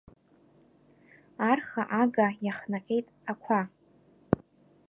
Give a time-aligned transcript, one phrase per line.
[1.49, 3.61] Арха, ага иахнаҟьеит ақәа.